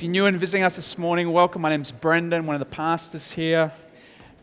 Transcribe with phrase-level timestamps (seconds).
[0.00, 1.60] If you're new and visiting us this morning, welcome.
[1.60, 3.70] My name's Brendan, one of the pastors here.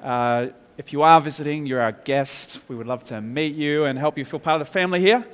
[0.03, 2.59] Uh, if you are visiting, you're our guest.
[2.67, 5.25] We would love to meet you and help you feel part of the family here.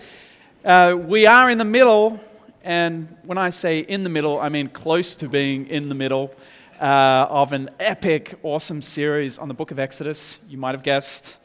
[0.64, 2.22] Uh, we are in the middle,
[2.64, 6.34] and when I say in the middle, I mean close to being in the middle
[6.80, 10.40] uh, of an epic, awesome series on the book of Exodus.
[10.48, 11.36] You might have guessed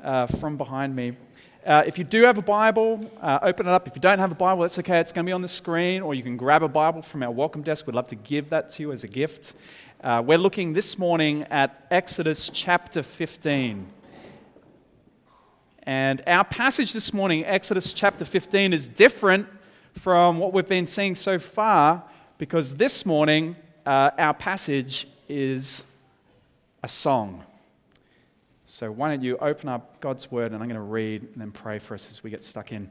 [0.00, 1.16] uh, from behind me.
[1.68, 3.86] Uh, if you do have a Bible, uh, open it up.
[3.86, 5.00] If you don't have a Bible, that's okay.
[5.00, 7.30] It's going to be on the screen, or you can grab a Bible from our
[7.30, 7.86] welcome desk.
[7.86, 9.52] We'd love to give that to you as a gift.
[10.02, 13.86] Uh, we're looking this morning at Exodus chapter 15.
[15.82, 19.46] And our passage this morning, Exodus chapter 15, is different
[19.92, 22.02] from what we've been seeing so far
[22.38, 25.84] because this morning uh, our passage is
[26.82, 27.44] a song.
[28.70, 31.52] So, why don't you open up God's word and I'm going to read and then
[31.52, 32.90] pray for us as we get stuck in.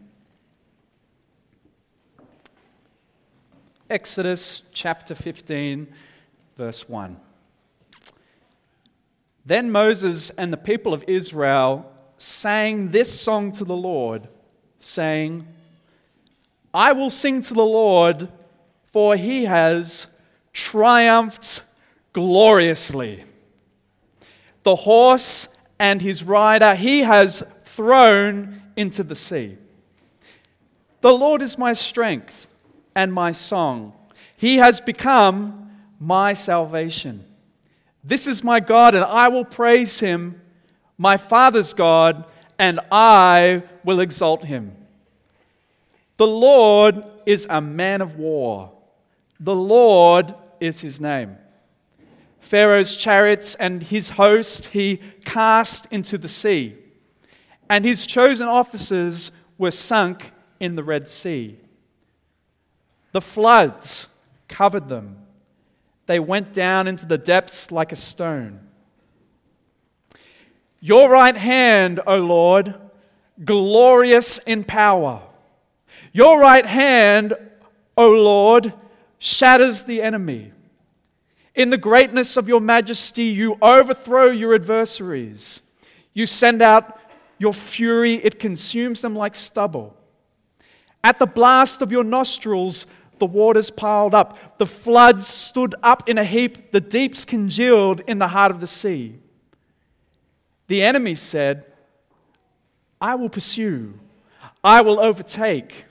[3.88, 5.88] Exodus chapter 15,
[6.58, 7.16] verse 1.
[9.46, 14.28] Then Moses and the people of Israel sang this song to the Lord,
[14.80, 15.46] saying,
[16.74, 18.30] I will sing to the Lord,
[18.92, 20.08] for he has
[20.54, 21.62] triumphed
[22.14, 23.26] gloriously.
[24.64, 29.58] The horse and his rider he has thrown into the sea.
[31.02, 32.48] The Lord is my strength
[32.96, 33.94] and my song.
[34.36, 37.24] He has become my salvation.
[38.04, 40.42] This is my God, and I will praise him,
[40.98, 42.26] my Father's God,
[42.58, 44.76] and I will exalt him.
[46.18, 48.72] The Lord is a man of war.
[49.40, 51.38] The Lord is his name.
[52.48, 56.76] Pharaoh's chariots and his host he cast into the sea,
[57.70, 61.60] and his chosen officers were sunk in the Red Sea.
[63.12, 64.08] The floods
[64.48, 65.18] covered them,
[66.06, 68.62] they went down into the depths like a stone.
[70.80, 72.76] Your right hand, O Lord,
[73.44, 75.22] glorious in power.
[76.14, 77.34] Your right hand,
[77.98, 78.74] O Lord,
[79.20, 80.54] shatters the enemy.
[81.58, 85.62] In the greatness of your majesty, you overthrow your adversaries.
[86.14, 87.00] You send out
[87.40, 89.98] your fury, it consumes them like stubble.
[91.04, 92.86] At the blast of your nostrils,
[93.18, 94.60] the waters piled up.
[94.60, 96.72] The floods stood up in a heap.
[96.72, 99.16] The deeps congealed in the heart of the sea.
[100.68, 101.66] The enemy said,
[103.02, 103.96] I will pursue,
[104.64, 105.87] I will overtake.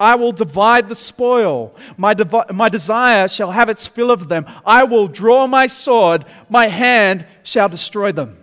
[0.00, 1.74] I will divide the spoil.
[1.96, 4.46] My, devi- my desire shall have its fill of them.
[4.64, 6.24] I will draw my sword.
[6.48, 8.42] My hand shall destroy them.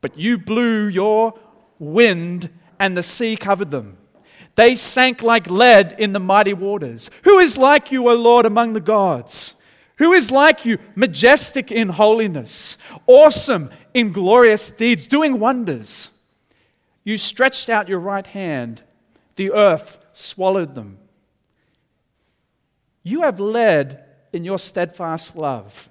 [0.00, 1.34] But you blew your
[1.78, 3.98] wind, and the sea covered them.
[4.54, 7.10] They sank like lead in the mighty waters.
[7.24, 9.54] Who is like you, O Lord, among the gods?
[9.96, 16.10] Who is like you, majestic in holiness, awesome in glorious deeds, doing wonders?
[17.04, 18.82] You stretched out your right hand,
[19.36, 20.98] the earth swallowed them.
[23.02, 25.90] You have led in your steadfast love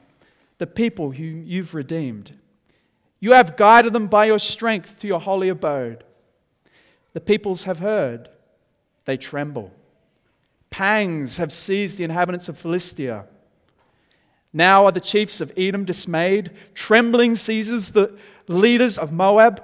[0.57, 2.33] the people whom you've redeemed.
[3.19, 6.03] You have guided them by your strength to your holy abode.
[7.13, 8.29] The peoples have heard,
[9.05, 9.71] they tremble.
[10.69, 13.25] Pangs have seized the inhabitants of Philistia.
[14.53, 16.51] Now are the chiefs of Edom dismayed.
[16.73, 18.15] Trembling seizes the
[18.47, 19.63] leaders of Moab.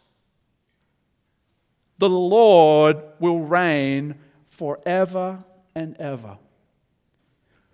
[2.01, 4.15] The Lord will reign
[4.49, 5.37] forever
[5.75, 6.39] and ever.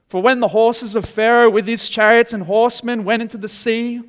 [0.09, 4.01] For when the horses of Pharaoh with his chariots and horsemen went into the sea,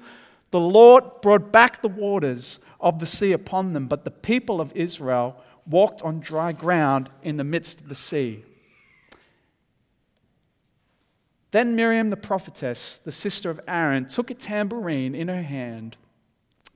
[0.51, 4.75] the Lord brought back the waters of the sea upon them, but the people of
[4.75, 8.43] Israel walked on dry ground in the midst of the sea.
[11.53, 15.97] Then Miriam the prophetess, the sister of Aaron, took a tambourine in her hand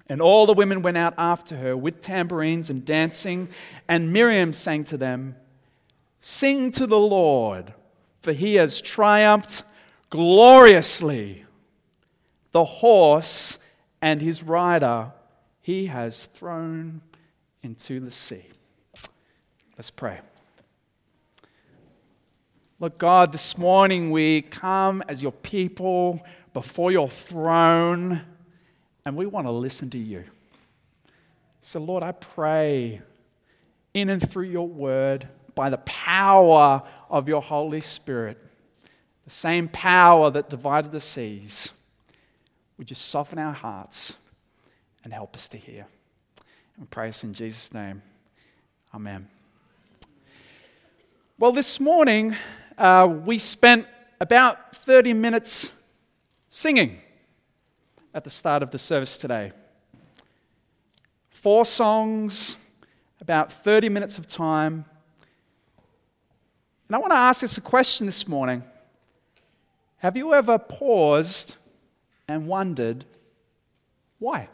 [0.09, 3.49] and all the women went out after her with tambourines and dancing.
[3.89, 5.37] And Miriam sang to them,
[6.21, 7.75] Sing to the Lord,
[8.21, 9.65] for he has triumphed
[10.11, 11.45] gloriously.
[12.53, 13.59] The horse
[14.01, 15.13] and his rider
[15.63, 17.01] he has thrown
[17.63, 18.45] into the sea.
[19.79, 20.21] Let's pray.
[22.79, 26.21] Look, God, this morning we come as your people
[26.53, 28.23] before your throne
[29.05, 30.25] and we want to listen to you.
[31.61, 33.01] So, Lord, I pray
[33.95, 38.43] in and through your word by the power of your Holy Spirit,
[39.25, 41.73] the same power that divided the seas,
[42.79, 44.17] would you soften our hearts
[45.05, 45.87] and help us to hear?
[46.79, 48.03] And pray us in Jesus' name.
[48.95, 49.29] Amen.
[51.39, 52.35] Well, this morning,
[52.79, 53.87] uh, we spent
[54.21, 55.73] about 30 minutes
[56.49, 57.01] singing
[58.15, 59.53] at the start of the service today.
[61.31, 62.57] Four songs,
[63.21, 64.85] about 30 minutes of time.
[66.89, 68.63] And I want to ask us a question this morning
[69.99, 71.57] Have you ever paused
[72.29, 73.05] and wondered
[74.19, 74.49] why?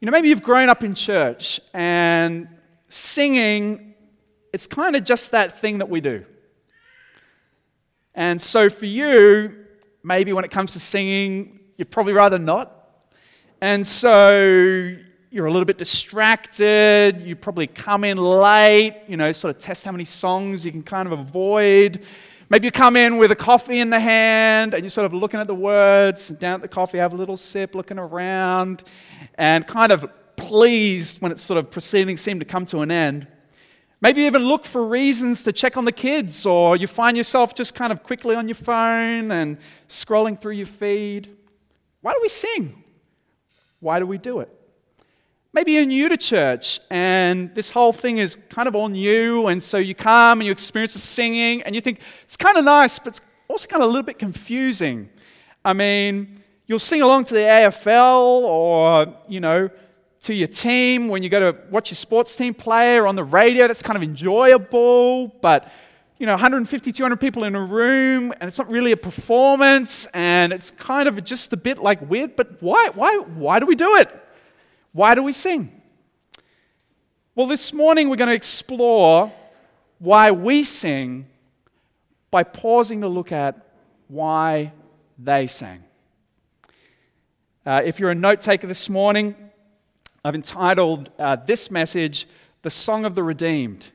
[0.00, 2.48] You know, maybe you've grown up in church and
[2.88, 3.94] singing
[4.56, 6.24] it's kind of just that thing that we do.
[8.14, 9.65] And so for you,
[10.06, 12.72] maybe when it comes to singing, you'd probably rather not.
[13.60, 14.94] And so
[15.30, 17.22] you're a little bit distracted.
[17.22, 20.84] You probably come in late, you know, sort of test how many songs you can
[20.84, 22.04] kind of avoid.
[22.48, 25.40] Maybe you come in with a coffee in the hand and you're sort of looking
[25.40, 28.84] at the words, down at the coffee, have a little sip, looking around,
[29.34, 33.26] and kind of pleased when it's sort of proceedings seem to come to an end.
[34.00, 37.74] Maybe even look for reasons to check on the kids, or you find yourself just
[37.74, 39.56] kind of quickly on your phone and
[39.88, 41.34] scrolling through your feed.
[42.02, 42.84] Why do we sing?
[43.80, 44.50] Why do we do it?
[45.52, 49.62] Maybe you're new to church and this whole thing is kind of all new, and
[49.62, 52.98] so you come and you experience the singing and you think it's kind of nice,
[52.98, 55.08] but it's also kind of a little bit confusing.
[55.64, 59.70] I mean, you'll sing along to the AFL or, you know,
[60.20, 63.24] to your team when you go to watch your sports team play or on the
[63.24, 63.66] radio.
[63.66, 65.70] That's kind of enjoyable, but
[66.18, 70.50] you know, 150, 200 people in a room, and it's not really a performance, and
[70.50, 72.36] it's kind of just a bit like weird.
[72.36, 74.08] But why, why, why do we do it?
[74.92, 75.82] Why do we sing?
[77.34, 79.30] Well, this morning we're going to explore
[79.98, 81.26] why we sing
[82.30, 83.60] by pausing to look at
[84.08, 84.72] why
[85.18, 85.84] they sang.
[87.66, 89.34] Uh, if you're a note taker this morning,
[90.26, 92.26] I've entitled uh, this message,
[92.62, 93.92] The Song of the Redeemed.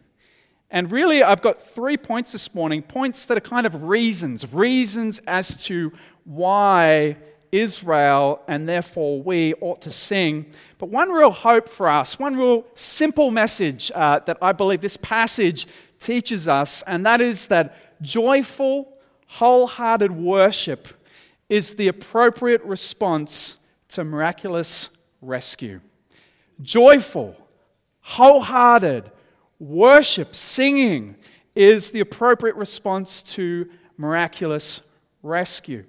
[0.69, 5.19] And really, I've got three points this morning, points that are kind of reasons, reasons
[5.27, 5.91] as to
[6.23, 7.17] why
[7.51, 10.45] Israel and therefore we ought to sing.
[10.77, 14.95] But one real hope for us, one real simple message uh, that I believe this
[14.95, 15.67] passage
[15.99, 18.87] teaches us, and that is that joyful,
[19.27, 20.87] wholehearted worship
[21.49, 23.57] is the appropriate response
[23.89, 24.91] to miraculous
[25.21, 25.81] rescue
[26.61, 27.35] joyful,
[28.01, 29.11] wholehearted
[29.59, 31.15] worship, singing
[31.55, 34.81] is the appropriate response to miraculous
[35.21, 35.83] rescue.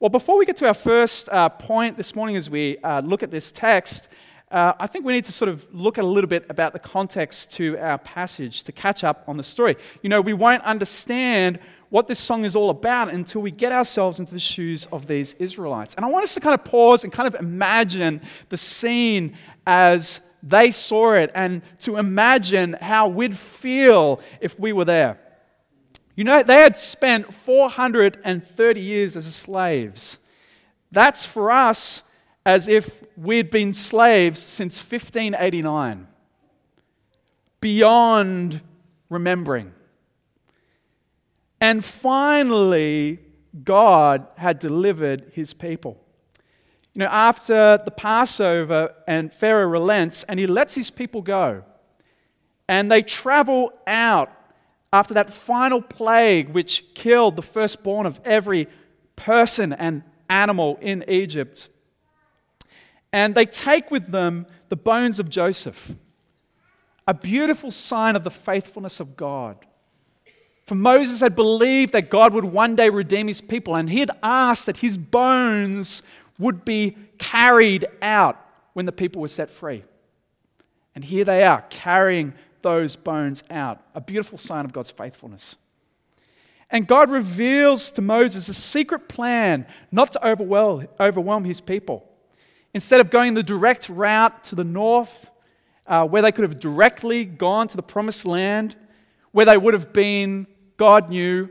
[0.00, 3.22] Well, before we get to our first uh, point this morning as we uh, look
[3.22, 4.08] at this text,
[4.50, 6.78] uh, I think we need to sort of look at a little bit about the
[6.78, 9.76] context to our passage to catch up on the story.
[10.02, 11.58] You know, we won't understand
[11.94, 15.34] what this song is all about until we get ourselves into the shoes of these
[15.34, 15.94] Israelites.
[15.94, 20.20] And I want us to kind of pause and kind of imagine the scene as
[20.42, 25.20] they saw it and to imagine how we'd feel if we were there.
[26.16, 30.18] You know, they had spent 430 years as slaves.
[30.90, 32.02] That's for us
[32.44, 36.08] as if we'd been slaves since 1589.
[37.60, 38.60] Beyond
[39.08, 39.72] remembering.
[41.64, 43.20] And finally,
[43.64, 45.98] God had delivered his people.
[46.92, 51.64] You know, after the Passover, and Pharaoh relents and he lets his people go.
[52.68, 54.30] And they travel out
[54.92, 58.68] after that final plague, which killed the firstborn of every
[59.16, 61.70] person and animal in Egypt.
[63.10, 65.92] And they take with them the bones of Joseph,
[67.08, 69.64] a beautiful sign of the faithfulness of God.
[70.66, 74.10] For Moses had believed that God would one day redeem his people, and he had
[74.22, 76.02] asked that his bones
[76.38, 78.40] would be carried out
[78.72, 79.82] when the people were set free.
[80.94, 85.56] And here they are, carrying those bones out, a beautiful sign of God's faithfulness.
[86.70, 92.08] And God reveals to Moses a secret plan not to overwhelm, his people.
[92.72, 95.30] Instead of going the direct route to the north,
[95.86, 98.74] uh, where they could have directly gone to the promised land,
[99.30, 101.48] where they would have been, God knew,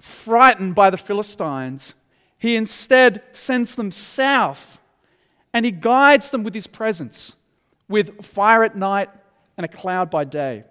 [0.00, 1.94] frightened by the Philistines,
[2.38, 4.80] he instead sends them south
[5.52, 7.34] and he guides them with his presence,
[7.88, 9.08] with fire at night
[9.56, 10.64] and a cloud by day.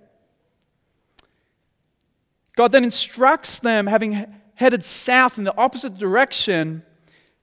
[2.56, 6.84] God then instructs them, having headed south in the opposite direction,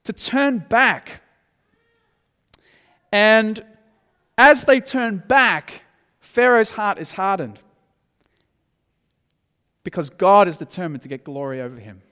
[0.04, 1.20] to turn back.
[3.10, 3.62] And
[4.38, 5.82] as they turn back,
[6.20, 7.58] Pharaoh's heart is hardened
[9.84, 12.02] because God is determined to get glory over him.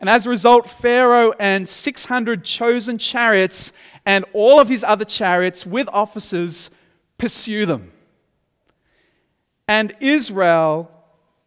[0.00, 3.72] And as a result, Pharaoh and 600 chosen chariots
[4.06, 6.70] and all of his other chariots with officers
[7.18, 7.92] pursue them.
[9.66, 10.90] And Israel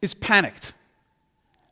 [0.02, 0.74] is panicked.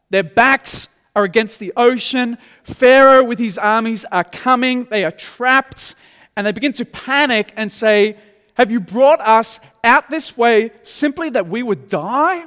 [0.09, 2.37] Their backs are against the ocean.
[2.63, 4.85] Pharaoh with his armies are coming.
[4.85, 5.95] They are trapped.
[6.35, 8.17] And they begin to panic and say,
[8.53, 12.45] Have you brought us out this way simply that we would die?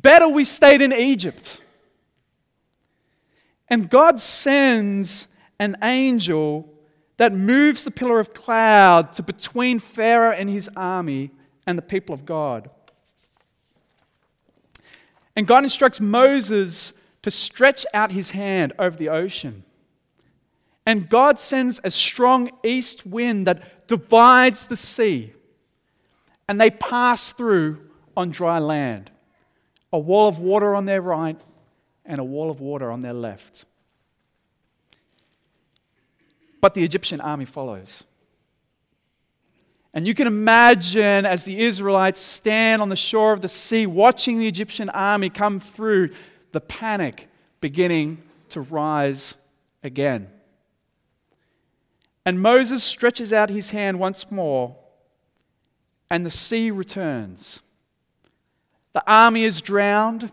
[0.00, 1.60] Better we stayed in Egypt.
[3.68, 5.26] And God sends
[5.58, 6.72] an angel
[7.16, 11.32] that moves the pillar of cloud to between Pharaoh and his army
[11.66, 12.70] and the people of God.
[15.34, 19.64] And God instructs Moses to stretch out his hand over the ocean.
[20.86, 25.32] And God sends a strong east wind that divides the sea.
[26.48, 29.10] And they pass through on dry land
[29.92, 31.40] a wall of water on their right
[32.04, 33.64] and a wall of water on their left.
[36.60, 38.04] But the Egyptian army follows.
[39.94, 44.38] And you can imagine as the Israelites stand on the shore of the sea, watching
[44.38, 46.10] the Egyptian army come through,
[46.52, 47.28] the panic
[47.60, 49.34] beginning to rise
[49.82, 50.28] again.
[52.24, 54.76] And Moses stretches out his hand once more,
[56.10, 57.62] and the sea returns.
[58.98, 60.32] The army is drowned,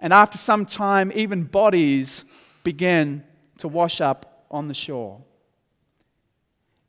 [0.00, 2.24] and after some time, even bodies
[2.64, 3.22] begin
[3.58, 5.22] to wash up on the shore.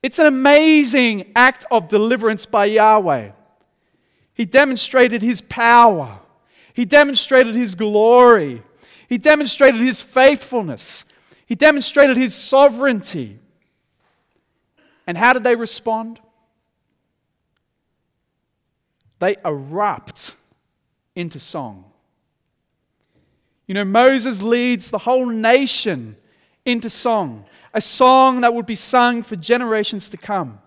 [0.02, 3.30] It's an amazing act of deliverance by Yahweh.
[4.34, 6.18] He demonstrated his power,
[6.74, 8.64] he demonstrated his glory,
[9.08, 11.06] he demonstrated his faithfulness,
[11.46, 13.38] he demonstrated his sovereignty.
[15.06, 16.20] And how did they respond?
[19.20, 20.34] They erupt
[21.16, 21.86] into song.
[23.68, 26.18] You know, Moses leads the whole nation
[26.66, 27.46] into song
[27.76, 30.60] a song that would be sung for generations to come.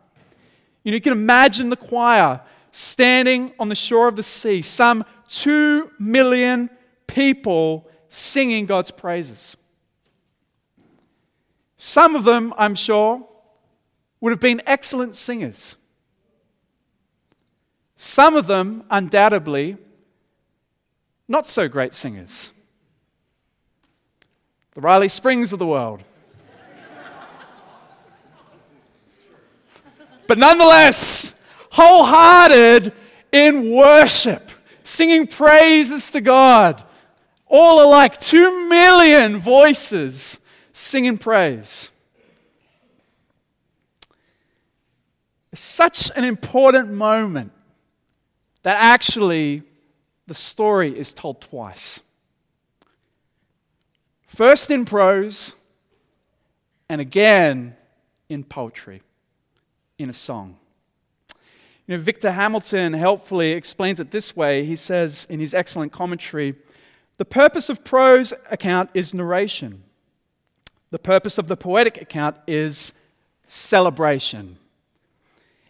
[0.84, 5.06] You, know, you can imagine the choir standing on the shore of the sea, some
[5.26, 6.68] two million
[7.06, 9.56] people singing God's praises.
[11.78, 13.26] Some of them, I'm sure,
[14.20, 15.76] would have been excellent singers.
[17.96, 19.78] Some of them, undoubtedly,
[21.28, 22.50] not so great singers.
[24.74, 26.02] The Riley Springs of the world.
[30.26, 31.34] but nonetheless,
[31.70, 32.92] wholehearted
[33.30, 34.50] in worship,
[34.82, 36.82] singing praises to God.
[37.46, 40.38] All alike, two million voices
[40.72, 41.90] singing praise.
[45.52, 47.52] It's such an important moment
[48.62, 49.62] that actually
[50.28, 52.00] the story is told twice.
[54.26, 55.54] First in prose,
[56.86, 57.74] and again
[58.28, 59.02] in poetry
[59.98, 60.58] in a song.
[61.86, 64.66] You know, Victor Hamilton helpfully explains it this way.
[64.66, 66.54] He says in his excellent commentary
[67.16, 69.82] The purpose of prose account is narration,
[70.90, 72.92] the purpose of the poetic account is
[73.46, 74.58] celebration.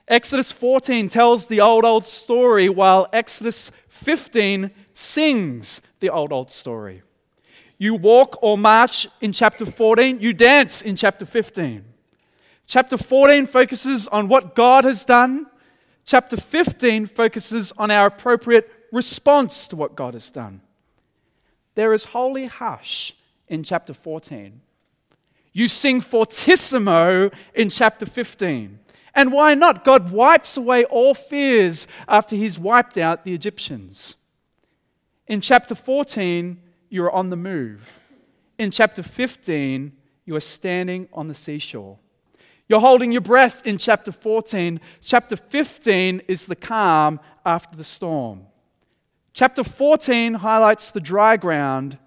[0.08, 7.02] Exodus 14 tells the old, old story, while Exodus 15 sings the old, old story.
[7.78, 11.84] You walk or march in chapter 14, you dance in chapter 15.
[12.66, 15.46] Chapter 14 focuses on what God has done.
[16.04, 20.60] Chapter 15 focuses on our appropriate response to what God has done.
[21.74, 23.14] There is holy hush
[23.46, 24.60] in chapter 14.
[25.52, 28.78] You sing fortissimo in chapter 15.
[29.18, 29.84] And why not?
[29.84, 34.14] God wipes away all fears after he's wiped out the Egyptians.
[35.26, 37.98] In chapter 14, you are on the move.
[38.58, 39.92] In chapter 15,
[40.24, 41.98] you are standing on the seashore.
[42.68, 44.78] You're holding your breath in chapter 14.
[45.00, 48.46] Chapter 15 is the calm after the storm.
[49.32, 51.98] Chapter 14 highlights the dry ground.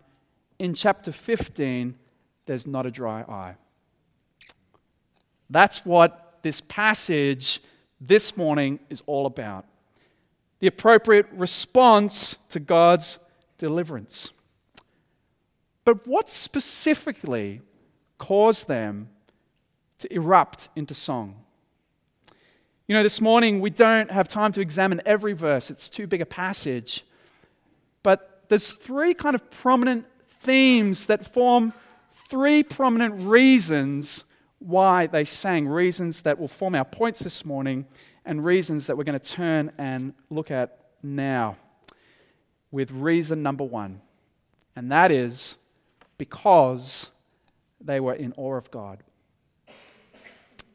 [0.60, 1.94] In chapter 15,
[2.46, 3.56] there's not a dry eye.
[5.50, 7.62] That's what this passage
[8.00, 9.66] this morning is all about
[10.60, 13.20] the appropriate response to God's
[13.58, 14.32] deliverance.
[15.84, 17.62] But what specifically
[18.20, 19.10] caused them
[19.98, 21.36] to erupt into song.
[22.88, 26.22] You know, this morning we don't have time to examine every verse, it's too big
[26.22, 27.04] a passage.
[28.04, 30.06] But there's three kind of prominent
[30.42, 31.74] themes that form
[32.30, 34.24] three prominent reasons
[34.62, 37.86] why they sang, reasons that will form our points this morning,
[38.26, 41.58] and reasons that we're going to turn and look at now.
[42.70, 44.02] With reason number one,
[44.76, 45.58] and that is
[46.18, 47.10] because
[47.82, 49.00] they were in awe of God.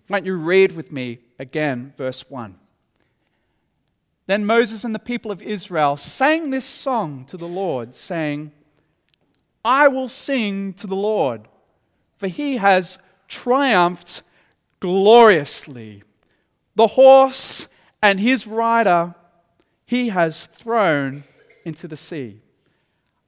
[0.08, 2.56] Won't you read with me again, verse 1?
[4.26, 8.52] Then Moses and the people of Israel sang this song to the Lord, saying,
[9.64, 11.48] I will sing to the Lord,
[12.16, 12.98] for he has
[13.28, 14.22] triumphed
[14.80, 16.02] gloriously.
[16.74, 17.68] The horse
[18.02, 19.14] and his rider
[19.86, 21.24] he has thrown
[21.64, 22.40] into the sea.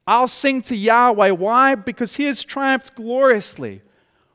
[0.06, 1.30] I'll sing to Yahweh.
[1.30, 1.74] Why?
[1.74, 3.82] Because he has triumphed gloriously.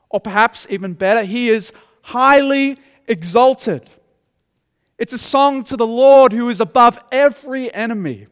[0.08, 2.78] Or perhaps even better, he is highly
[3.08, 3.88] exalted.
[4.98, 8.28] It's a song to the Lord who is above every enemy.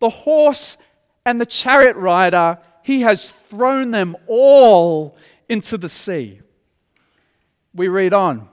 [0.00, 0.76] The horse
[1.24, 5.16] and the chariot rider, he has thrown them all
[5.48, 6.40] into the sea.
[7.74, 8.48] We read on.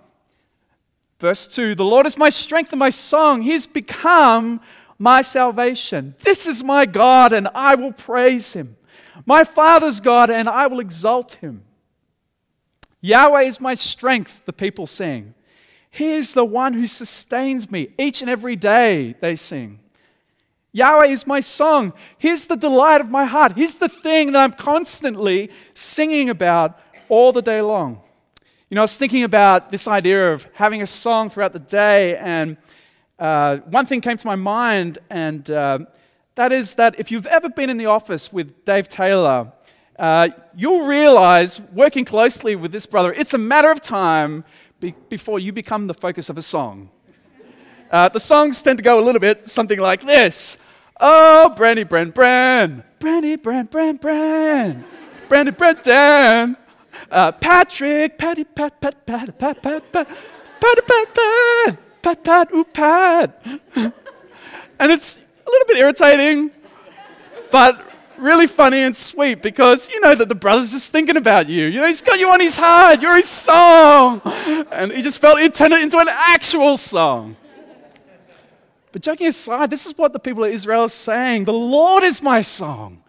[1.20, 3.42] Verse 2 The Lord is my strength and my song.
[3.42, 4.62] He's become
[4.98, 6.16] my salvation.
[6.20, 8.78] This is my God, and I will praise him.
[9.26, 11.64] My Father's God, and I will exalt him.
[13.02, 15.34] Yahweh is my strength, the people sing.
[15.92, 19.80] He is the one who sustains me each and every day, they sing.
[20.74, 21.94] Yahweh is my song.
[22.18, 23.54] He's the delight of my heart.
[23.54, 26.78] He's the thing that I'm constantly singing about
[27.10, 28.02] all the day long.
[28.70, 32.18] You know, I was thinking about this idea of having a song throughout the day,
[32.18, 32.58] and
[33.20, 35.80] uh, one thing came to my mind, and uh,
[36.36, 39.52] that is that if you've ever been in the office with Dave Taylor,
[39.98, 44.44] uh, you'll realize, working closely with this brother, it's a matter of time
[44.80, 46.90] be- before you become the focus of a song.
[47.92, 50.58] Uh, the songs tend to go a little bit something like this
[51.00, 54.86] Oh, Brandy, Bran, Bran, Brandy, Bran, Bran, Bran,
[55.30, 56.58] Brandy, Bran, Dan,
[57.16, 60.08] uh, Patrick, Patty, Pat, Pat, Pat, Pat, Pat, Pat,
[60.60, 63.42] Pat, Pat, Pat, Pat, Pat, ooh, Pat.
[64.78, 66.52] And it's a little bit irritating,
[67.50, 71.66] but really funny and sweet because you know that the brother's just thinking about you.
[71.68, 73.02] You know, he's got you on his heart.
[73.02, 74.22] You're his song.
[74.72, 77.38] And he just felt he'd turn it into an actual song.
[78.92, 82.22] But joking aside, this is what the people of Israel are saying The Lord is
[82.22, 83.02] my song.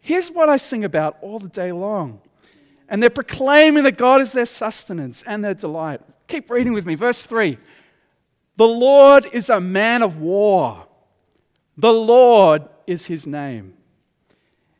[0.00, 2.20] Here's what I sing about all the day long.
[2.92, 6.02] And they're proclaiming that God is their sustenance and their delight.
[6.28, 6.94] Keep reading with me.
[6.94, 7.56] Verse 3
[8.56, 10.86] The Lord is a man of war,
[11.76, 13.72] the Lord is his name.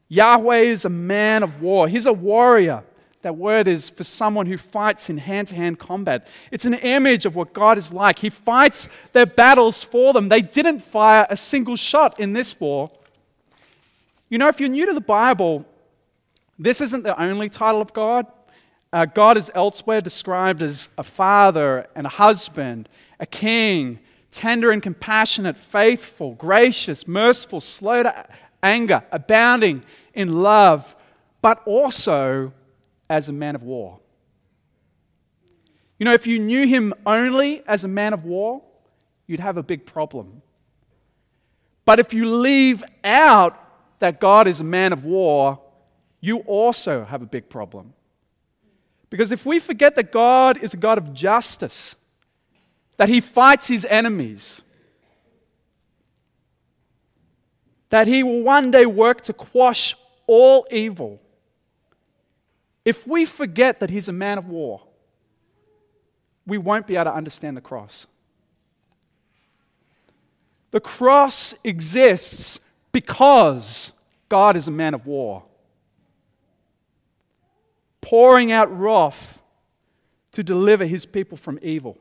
[0.08, 2.84] Yahweh is a man of war, he's a warrior.
[3.22, 6.26] That word is for someone who fights in hand to hand combat.
[6.50, 8.18] It's an image of what God is like.
[8.18, 10.28] He fights their battles for them.
[10.28, 12.90] They didn't fire a single shot in this war.
[14.28, 15.64] You know, if you're new to the Bible,
[16.58, 18.26] this isn't the only title of God.
[18.92, 22.88] Uh, God is elsewhere described as a father and a husband,
[23.18, 23.98] a king,
[24.30, 28.26] tender and compassionate, faithful, gracious, merciful, slow to
[28.62, 29.82] anger, abounding
[30.14, 30.94] in love,
[31.40, 32.52] but also
[33.08, 33.98] as a man of war.
[35.98, 38.62] You know, if you knew him only as a man of war,
[39.26, 40.42] you'd have a big problem.
[41.84, 43.58] But if you leave out
[44.00, 45.60] that God is a man of war,
[46.22, 47.92] you also have a big problem.
[49.10, 51.94] Because if we forget that God is a God of justice,
[52.96, 54.62] that he fights his enemies,
[57.90, 59.94] that he will one day work to quash
[60.26, 61.20] all evil.
[62.84, 64.80] If we forget that he's a man of war,
[66.46, 68.06] we won't be able to understand the cross.
[70.70, 72.60] The cross exists
[72.92, 73.92] because
[74.28, 75.44] God is a man of war,
[78.02, 79.40] pouring out wrath
[80.32, 81.96] to deliver his people from evil.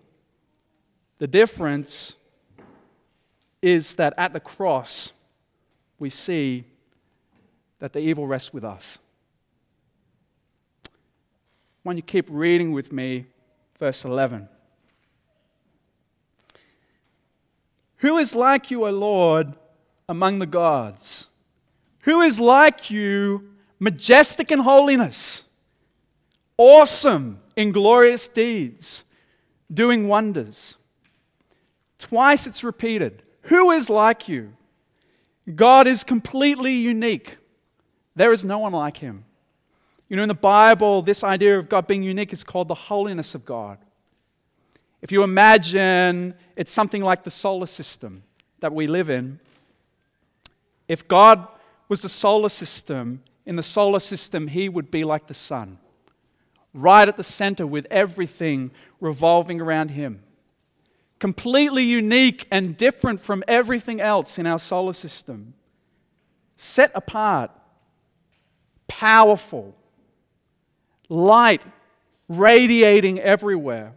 [1.19, 2.15] The difference
[3.61, 5.13] is that at the cross,
[5.99, 6.65] we see
[7.79, 8.97] that the evil rests with us.
[11.83, 13.27] When you keep reading with me,
[13.79, 14.49] verse 11.
[17.97, 19.53] Who is like you, O Lord,
[20.09, 21.27] among the gods?
[22.01, 25.43] Who is like you, majestic in holiness,
[26.61, 29.03] awesome in glorious deeds,
[29.73, 30.77] doing wonders?
[31.97, 33.23] Twice it's repeated.
[33.43, 34.53] Who is like you?
[35.55, 37.37] God is completely unique.
[38.15, 39.25] There is no one like him.
[40.07, 43.33] You know, in the Bible, this idea of God being unique is called the holiness
[43.33, 43.77] of God.
[45.01, 48.23] If you imagine it's something like the solar system
[48.59, 49.39] that we live in,
[50.87, 51.47] if God
[51.91, 53.21] was the solar system.
[53.45, 55.77] In the solar system, he would be like the sun,
[56.73, 60.21] right at the center with everything revolving around him.
[61.19, 65.53] Completely unique and different from everything else in our solar system.
[66.55, 67.51] Set apart,
[68.87, 69.75] powerful,
[71.09, 71.61] light
[72.27, 73.93] radiating everywhere,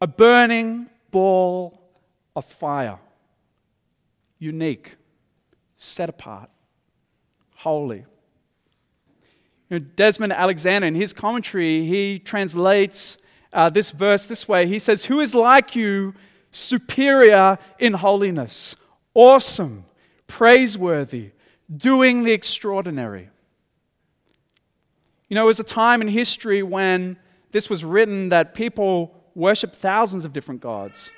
[0.00, 1.80] a burning ball
[2.34, 2.98] of fire,
[4.38, 4.96] unique,
[5.76, 6.50] set apart,
[7.54, 8.04] holy.
[9.70, 13.18] Know, Desmond Alexander, in his commentary, he translates
[13.52, 16.14] uh, this verse this way He says, Who is like you,
[16.50, 18.76] superior in holiness,
[19.14, 19.84] awesome,
[20.26, 21.32] praiseworthy,
[21.74, 23.28] doing the extraordinary?
[25.28, 27.18] You know, it was a time in history when
[27.50, 31.12] this was written that people worshiped thousands of different gods.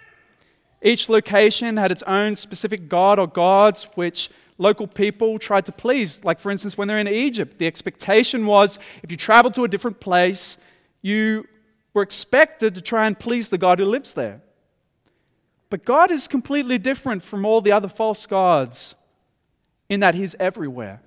[0.83, 4.31] Each location had its own specific god or gods which
[4.61, 6.23] local people tried to please.
[6.23, 9.69] Like, for instance, when they're in Egypt, the expectation was if you traveled to a
[9.69, 10.59] different place,
[11.03, 11.49] you
[11.95, 14.43] were expected to try and please the God who lives there.
[15.71, 18.95] But God is completely different from all the other false gods
[19.89, 21.01] in that He's everywhere,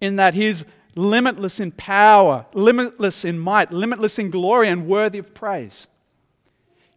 [0.00, 0.64] in that He's
[0.96, 5.86] limitless in power, limitless in might, limitless in glory, and worthy of praise.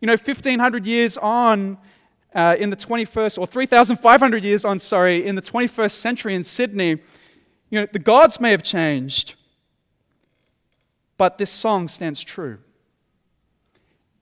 [0.02, 1.78] You know, 1500 years on
[2.34, 7.02] uh, in the 21st, or 3,500 years I'm sorry, in the 21st century in Sydney,
[7.70, 9.36] you know, the gods may have changed,
[11.18, 12.60] but this song stands true.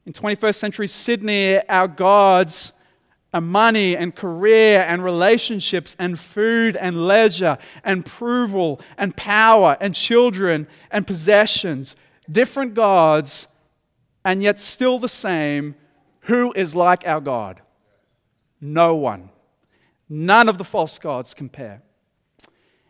[0.05, 2.73] In 21st century Sydney, our gods
[3.33, 9.93] are money and career and relationships and food and leisure and approval and power and
[9.93, 11.97] children and possessions.
[12.31, 13.47] Different gods,
[14.23, 15.75] and yet still the same.
[16.21, 17.61] Who is like our God?
[18.59, 19.29] No one.
[20.09, 21.81] None of the false gods compare.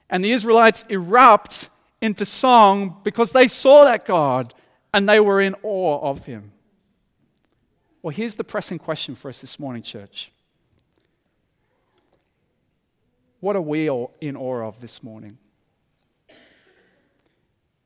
[0.10, 1.70] And the Israelites erupt
[2.02, 4.54] into song because they saw that God
[4.94, 6.52] and they were in awe of him.
[8.02, 10.32] Well, here's the pressing question for us this morning, church.
[13.40, 15.38] What are we all in awe of this morning?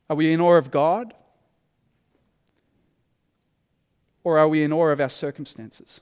[0.08, 1.14] Are we in awe of God?
[4.22, 6.00] Or are we in awe of our circumstances?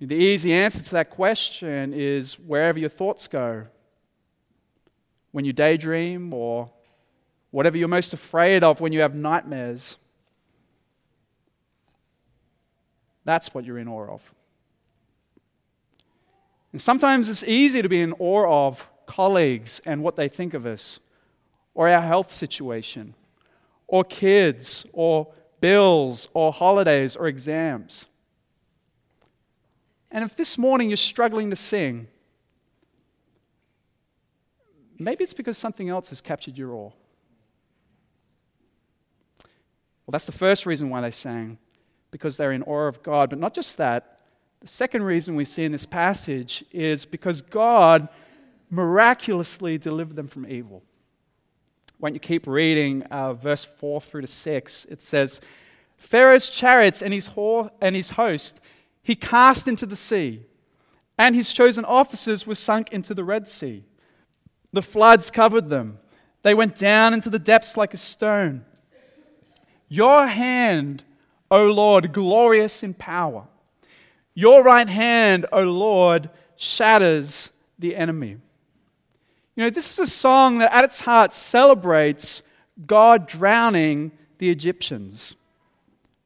[0.00, 3.64] The easy answer to that question is wherever your thoughts go.
[5.32, 6.70] When you daydream, or
[7.50, 9.96] whatever you're most afraid of when you have nightmares.
[13.24, 14.34] That's what you're in awe of.
[16.72, 20.66] And sometimes it's easy to be in awe of colleagues and what they think of
[20.66, 21.00] us,
[21.74, 23.14] or our health situation,
[23.86, 28.06] or kids, or bills, or holidays, or exams.
[30.10, 32.08] And if this morning you're struggling to sing,
[34.98, 36.92] maybe it's because something else has captured your awe.
[40.06, 41.58] Well, that's the first reason why they sang,
[42.10, 43.28] because they're in awe of God.
[43.28, 44.20] But not just that,
[44.60, 48.08] the second reason we see in this passage is because God
[48.70, 50.82] miraculously delivered them from evil.
[51.98, 55.40] When you keep reading uh, verse 4 through to 6, it says,
[55.96, 58.60] Pharaoh's chariots and his, ho- and his host
[59.02, 60.42] he cast into the sea,
[61.16, 63.84] and his chosen officers were sunk into the Red Sea.
[64.72, 65.98] The floods covered them,
[66.42, 68.64] they went down into the depths like a stone.
[69.88, 71.02] Your hand,
[71.50, 73.46] O Lord, glorious in power.
[74.34, 78.36] Your right hand, O Lord, shatters the enemy.
[79.56, 82.42] You know, this is a song that at its heart celebrates
[82.86, 85.34] God drowning the Egyptians.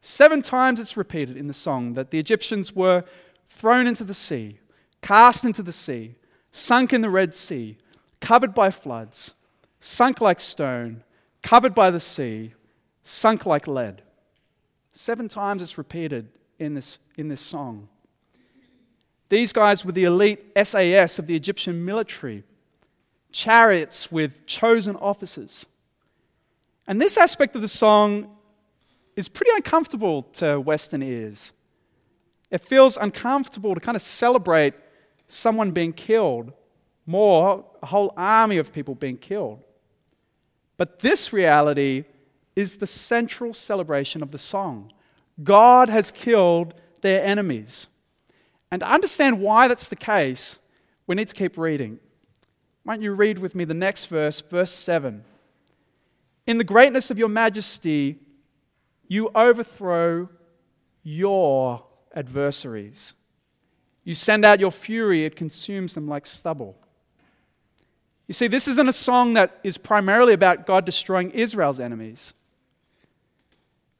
[0.05, 3.05] Seven times it's repeated in the song that the Egyptians were
[3.49, 4.59] thrown into the sea,
[5.01, 6.17] cast into the sea,
[6.51, 7.79] sunk in the Red Sea,
[8.21, 9.35] covered by floods,
[9.79, 11.05] sunk like stone,
[11.41, 12.53] covered by the sea,
[13.05, 14.03] sunk like lead.
[14.91, 17.89] Seven times it's repeated in this, in this song.
[19.29, 22.43] These guys were the elite SAS of the Egyptian military,
[23.31, 25.65] chariots with chosen officers.
[26.89, 28.37] And this aspect of the song
[29.17, 31.53] is pretty uncomfortable to Western ears.
[32.51, 34.75] It feels uncomfortable to kind of celebrate
[35.27, 36.53] someone being killed,
[37.07, 39.61] more, a whole army of people being killed.
[40.77, 42.05] But this reality
[42.55, 44.93] is the central celebration of the song.
[45.43, 47.89] God has killed their enemies.
[48.71, 50.59] And to understand why that's the case,
[51.07, 51.99] we need to keep reading.
[52.85, 55.25] Why don't you read with me the next verse, verse 7?
[56.47, 58.19] In the greatness of your majesty,
[59.13, 60.27] you overthrow
[61.03, 63.13] your adversaries.
[64.05, 66.79] You send out your fury, it consumes them like stubble.
[68.27, 72.33] You see, this isn't a song that is primarily about God destroying Israel's enemies.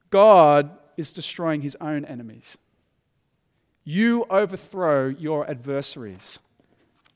[0.09, 2.57] God is destroying his own enemies.
[3.85, 6.39] You overthrow your adversaries,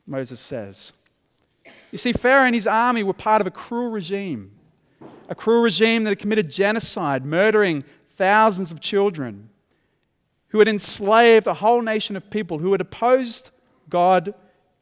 [0.06, 0.92] Moses says.
[1.90, 4.55] You see, Pharaoh and his army were part of a cruel regime,
[5.28, 7.84] a cruel regime that had committed genocide, murdering
[8.16, 9.50] thousands of children,
[10.48, 13.50] who had enslaved a whole nation of people, who had opposed
[13.88, 14.34] God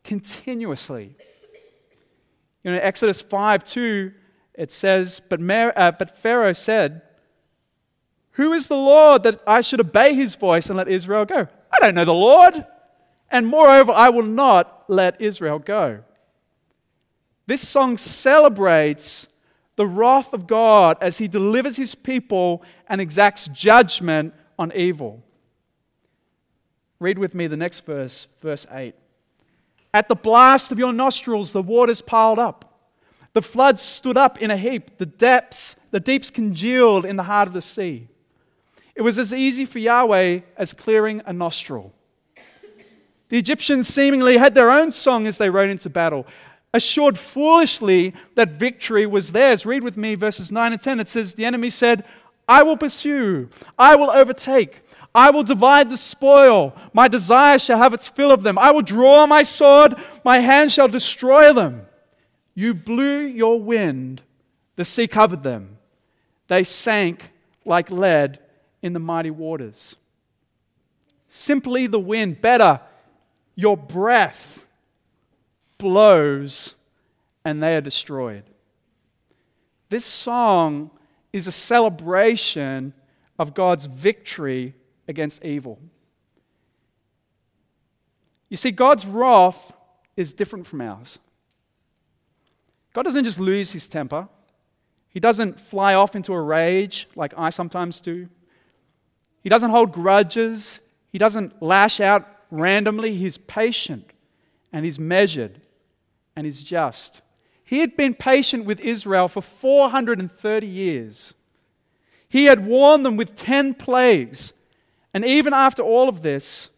[0.03, 1.17] continuously.
[2.63, 4.13] You know, Exodus 5 2,
[4.55, 7.03] it says, But, Mer- uh, but Pharaoh said,
[8.33, 11.49] Who is the Lord that I should obey his voice and let Israel go?
[11.73, 12.65] I don't know the Lord.
[13.31, 16.05] And moreover, I will not let Israel go.
[17.47, 19.27] This song celebrates
[19.77, 25.23] the wrath of God as he delivers his people and exacts judgment on evil.
[27.01, 28.95] Read with me the next verse, verse 8.
[29.93, 32.75] At the blast of your nostrils, the waters piled up.
[33.33, 34.99] The floods stood up in a heap.
[34.99, 38.09] The depths, the deeps congealed in the heart of the sea.
[38.95, 41.93] It was as easy for Yahweh as clearing a nostril.
[43.29, 46.27] The Egyptians seemingly had their own song as they rode into battle,
[46.75, 49.65] assured foolishly that victory was theirs.
[49.65, 51.01] Read with me verses 9 and 10.
[51.01, 52.05] It says, The enemy said,
[52.47, 54.83] I will pursue, I will overtake.
[55.15, 56.75] I will divide the spoil.
[56.93, 58.59] My desire shall have its fill of them.
[58.59, 59.95] I will draw my sword.
[60.25, 61.87] My hand shall destroy them.
[62.57, 64.23] You blew your wind.
[64.75, 65.79] The sea covered them.
[66.49, 67.31] They sank
[67.65, 68.41] like lead
[68.83, 69.95] in the mighty waters.
[71.29, 72.81] Simply the wind, better,
[73.55, 74.64] your breath
[75.85, 76.77] blows
[77.45, 78.45] and they are destroyed.
[79.91, 80.91] This song
[81.31, 82.95] is a celebration
[83.39, 84.75] of God's victory
[85.07, 85.79] against evil.
[88.49, 89.75] You see, God's wrath
[90.17, 91.19] is different from ours.
[92.95, 94.27] God doesn't just lose his temper,
[95.11, 98.27] He doesn't fly off into a rage like I sometimes do.
[99.43, 100.81] He doesn't hold grudges,
[101.13, 103.17] He doesn't lash out randomly.
[103.17, 104.11] He's patient
[104.73, 105.61] and He's measured
[106.37, 107.23] and is just.
[107.65, 111.35] He had been patient with Israel for 430 years.
[112.29, 114.53] He had warned them with 10 plagues
[115.15, 116.71] and even after all of this,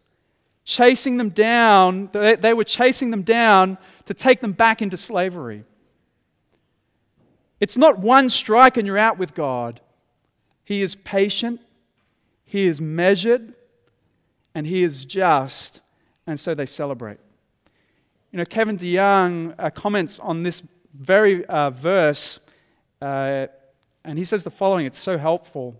[0.63, 5.63] chasing them down, they, they were chasing them down to take them back into slavery.
[7.59, 9.81] It's not one strike and you're out with God.
[10.63, 11.61] He is patient,
[12.45, 13.55] He is measured,
[14.53, 15.81] and He is just,
[16.27, 17.19] and so they celebrate.
[18.37, 20.61] You know, Kevin DeYoung uh, comments on this
[20.93, 22.39] very uh, verse,
[23.01, 23.47] uh,
[24.05, 25.75] and he says the following it's so helpful.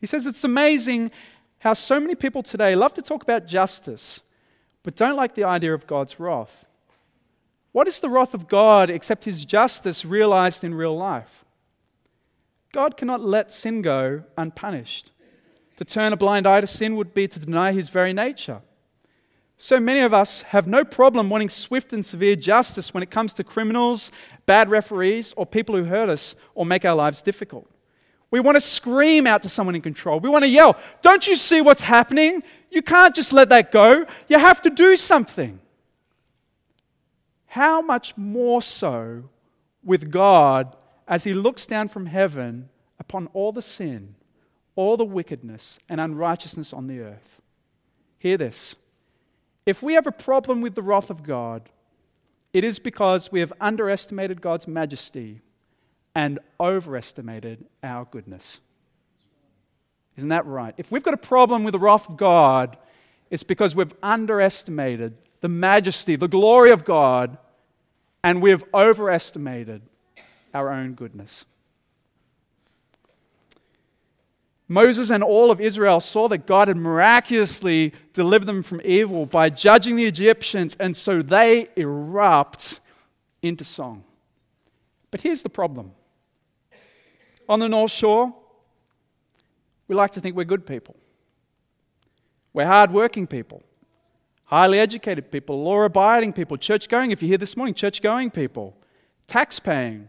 [0.00, 1.10] He says, It's amazing
[1.58, 4.20] how so many people today love to talk about justice,
[4.82, 6.64] but don't like the idea of God's wrath.
[7.72, 11.44] What is the wrath of God except his justice realized in real life?
[12.72, 15.10] God cannot let sin go unpunished.
[15.76, 18.62] To turn a blind eye to sin would be to deny his very nature.
[19.62, 23.34] So many of us have no problem wanting swift and severe justice when it comes
[23.34, 24.10] to criminals,
[24.46, 27.68] bad referees, or people who hurt us or make our lives difficult.
[28.30, 30.18] We want to scream out to someone in control.
[30.18, 32.42] We want to yell, Don't you see what's happening?
[32.70, 34.06] You can't just let that go.
[34.28, 35.60] You have to do something.
[37.44, 39.24] How much more so
[39.84, 40.74] with God
[41.06, 44.14] as He looks down from heaven upon all the sin,
[44.74, 47.42] all the wickedness and unrighteousness on the earth?
[48.18, 48.74] Hear this.
[49.70, 51.68] If we have a problem with the wrath of God,
[52.52, 55.42] it is because we have underestimated God's majesty
[56.12, 58.58] and overestimated our goodness.
[60.16, 60.74] Isn't that right?
[60.76, 62.78] If we've got a problem with the wrath of God,
[63.30, 67.38] it's because we've underestimated the majesty, the glory of God,
[68.24, 69.82] and we've overestimated
[70.52, 71.44] our own goodness.
[74.70, 79.50] Moses and all of Israel saw that God had miraculously delivered them from evil by
[79.50, 82.78] judging the Egyptians, and so they erupt
[83.42, 84.04] into song.
[85.10, 85.90] But here's the problem
[87.48, 88.32] on the North Shore,
[89.88, 90.94] we like to think we're good people.
[92.52, 93.64] We're hardworking people,
[94.44, 97.10] highly educated people, law abiding people, church going.
[97.10, 98.76] If you're here this morning, church going people,
[99.26, 100.08] tax paying,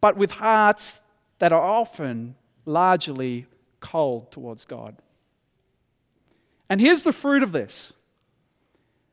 [0.00, 1.02] but with hearts
[1.38, 3.46] that are often largely
[3.80, 4.96] cold towards God.
[6.68, 7.92] And here's the fruit of this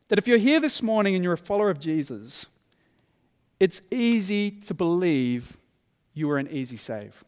[0.09, 2.45] that if you're here this morning and you're a follower of Jesus,
[3.59, 5.57] it's easy to believe
[6.13, 7.23] you were an easy save.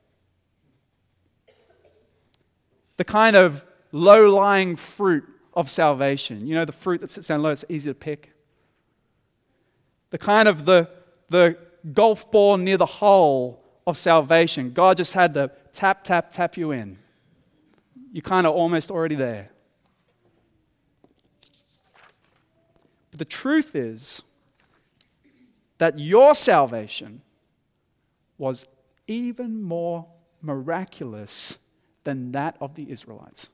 [2.98, 6.46] The kind of low lying fruit of salvation.
[6.46, 8.34] You know, the fruit that sits down low, it's easy to pick.
[10.10, 10.90] The kind of the,
[11.30, 11.58] the
[11.94, 14.72] golf ball near the hole of salvation.
[14.72, 16.98] God just had to tap, tap, tap you in.
[18.12, 19.52] You're kind of almost already there.
[23.12, 24.22] But the truth is
[25.78, 27.22] that your salvation
[28.38, 28.66] was
[29.08, 30.08] even more
[30.42, 31.58] miraculous
[32.04, 33.50] than that of the Israelites.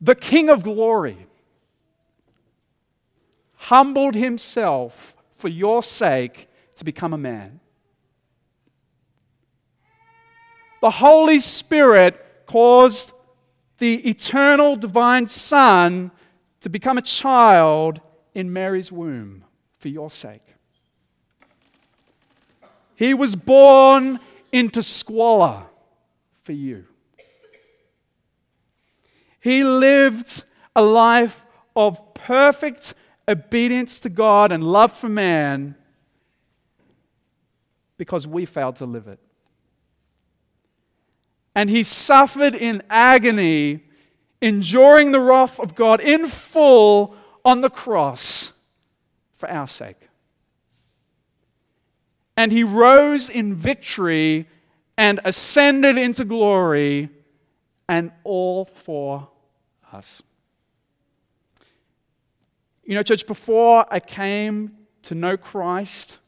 [0.00, 1.26] The King of glory
[3.54, 6.48] humbled himself for your sake
[6.82, 7.60] to become a man.
[10.80, 13.12] The Holy Spirit caused
[13.78, 16.10] the eternal divine Son
[16.60, 18.00] to become a child
[18.34, 19.44] in Mary's womb
[19.78, 20.42] for your sake.
[22.96, 24.18] He was born
[24.50, 25.62] into squalor
[26.42, 26.86] for you.
[29.38, 30.42] He lived
[30.74, 32.94] a life of perfect
[33.28, 35.76] obedience to God and love for man
[38.02, 39.20] because we failed to live it.
[41.54, 43.84] And he suffered in agony,
[44.40, 48.52] enduring the wrath of God in full on the cross
[49.36, 50.08] for our sake.
[52.36, 54.48] And he rose in victory
[54.98, 57.08] and ascended into glory,
[57.88, 59.28] and all for
[59.92, 60.22] us.
[62.82, 66.18] You know, church, before I came to know Christ,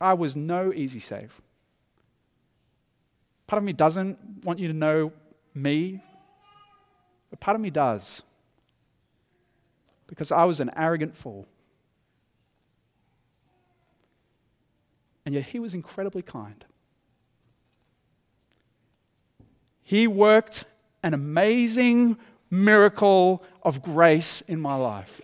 [0.00, 1.40] I was no easy save.
[3.46, 5.12] Part of me doesn't want you to know
[5.54, 6.00] me,
[7.28, 8.22] but part of me does.
[10.06, 11.46] Because I was an arrogant fool.
[15.26, 16.64] And yet he was incredibly kind.
[19.82, 20.64] He worked
[21.02, 22.16] an amazing
[22.50, 25.20] miracle of grace in my life.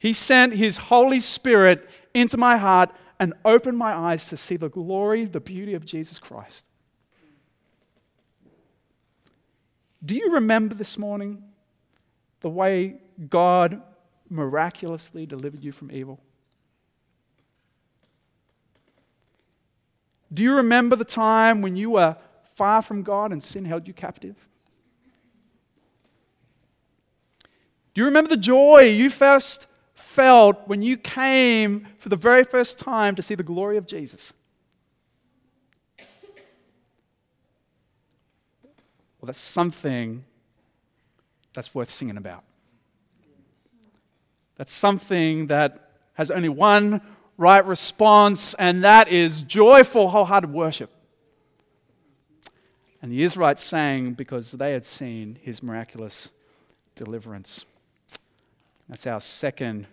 [0.00, 4.70] He sent His Holy Spirit into my heart and opened my eyes to see the
[4.70, 6.64] glory, the beauty of Jesus Christ.
[10.02, 11.44] Do you remember this morning
[12.40, 12.96] the way
[13.28, 13.82] God
[14.30, 16.18] miraculously delivered you from evil?
[20.32, 22.16] Do you remember the time when you were
[22.54, 24.36] far from God and sin held you captive?
[27.92, 29.66] Do you remember the joy you first
[30.10, 34.32] felt when you came for the very first time to see the glory of Jesus?
[39.20, 40.24] Well, that's something
[41.54, 42.42] that's worth singing about.
[44.56, 47.02] That's something that has only one
[47.38, 50.90] right response, and that is joyful, wholehearted worship.
[53.00, 56.30] And the Israelites sang because they had seen his miraculous
[56.96, 57.64] deliverance.
[58.88, 59.86] That's our second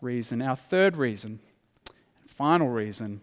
[0.00, 0.42] reason.
[0.42, 1.40] Our third reason,
[2.26, 3.20] final reason,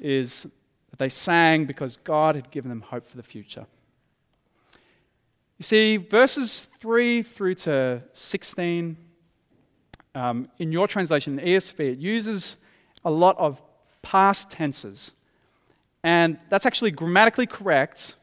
[0.00, 0.46] is
[0.90, 3.66] that they sang because God had given them hope for the future.
[5.58, 8.96] You see, verses 3 through to 16,
[10.14, 12.56] um, in your translation, the ESV, it uses
[13.04, 13.62] a lot of
[14.02, 15.12] past tenses.
[16.02, 18.16] And that's actually grammatically correct,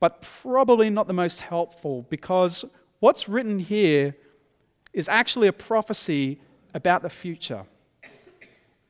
[0.00, 2.64] but probably not the most helpful because
[3.00, 4.14] what's written here
[4.98, 6.40] is actually a prophecy
[6.74, 7.64] about the future.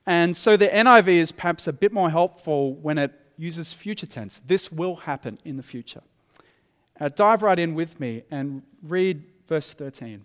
[0.06, 4.40] And so the NIV is perhaps a bit more helpful when it uses future tense.
[4.46, 6.00] This will happen in the future.
[6.98, 10.14] Uh, dive right in with me and read verse 13.
[10.14, 10.22] It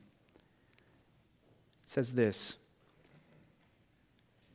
[1.84, 2.56] says this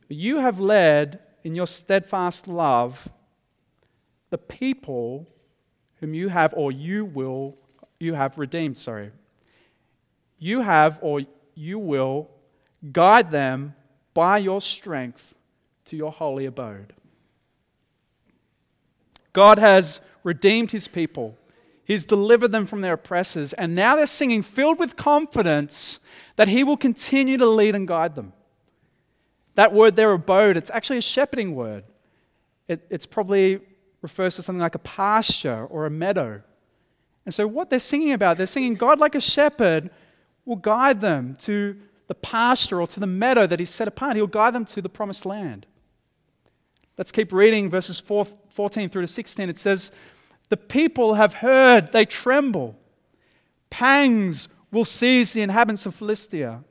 [0.07, 3.07] You have led in your steadfast love
[4.31, 5.27] the people
[5.99, 7.55] whom you have or you will
[7.99, 9.11] you have redeemed sorry
[10.39, 11.21] you have or
[11.53, 12.29] you will
[12.91, 13.75] guide them
[14.13, 15.35] by your strength
[15.85, 16.93] to your holy abode.
[19.33, 21.37] God has redeemed his people.
[21.83, 25.99] He's delivered them from their oppressors, and now they're singing filled with confidence
[26.35, 28.33] that he will continue to lead and guide them.
[29.55, 31.83] That word their abode, it's actually a shepherding word.
[32.67, 33.59] It it's probably
[34.01, 36.41] refers to something like a pasture or a meadow.
[37.25, 39.89] And so, what they're singing about, they're singing God like a shepherd
[40.49, 41.77] will guide them to
[42.07, 44.15] the pasture or to the meadow that He's set apart.
[44.15, 45.67] He'll guide them to the promised land.
[46.97, 49.47] Let's keep reading verses 14 through to 16.
[49.47, 49.91] It says,
[50.49, 52.75] The people have heard, they tremble.
[53.69, 56.63] Pangs will seize the inhabitants of Philistia.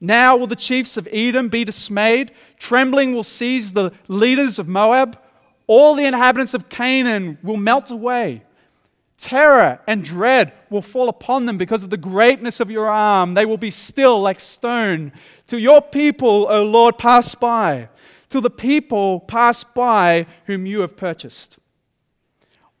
[0.00, 2.32] Now will the chiefs of Edom be dismayed.
[2.58, 5.18] Trembling will seize the leaders of Moab.
[5.66, 8.42] All the inhabitants of Canaan will melt away.
[9.18, 13.34] Terror and dread will fall upon them because of the greatness of your arm.
[13.34, 15.12] They will be still like stone.
[15.48, 17.88] Till your people, O Lord, pass by,
[18.28, 21.58] till the people pass by whom you have purchased.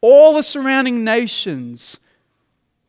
[0.00, 1.98] All the surrounding nations